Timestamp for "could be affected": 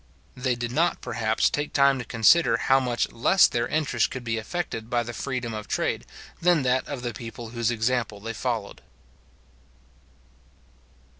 4.09-4.89